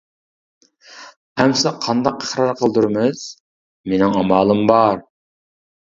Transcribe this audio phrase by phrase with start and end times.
[0.65, 5.03] -ئەمىسە قانداق ئىقرار قىلدۇرىمىز؟ -مىنىڭ ئامالىم بار.